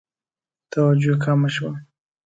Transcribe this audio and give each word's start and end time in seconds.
توجه 0.71 1.15
کمه 1.23 1.49
شوه. 1.55 1.71